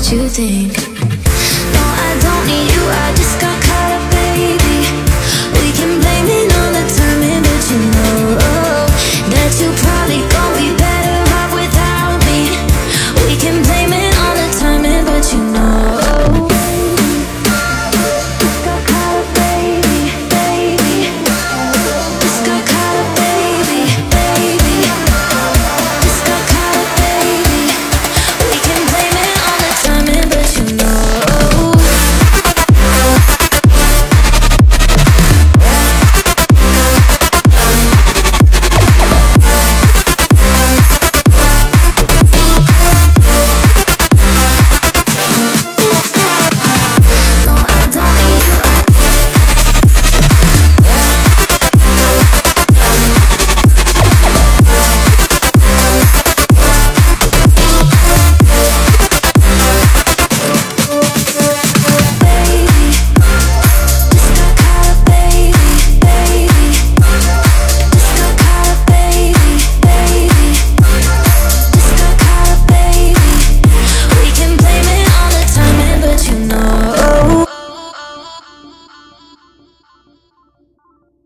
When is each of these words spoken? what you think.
what 0.00 0.12
you 0.12 0.28
think. 0.30 0.89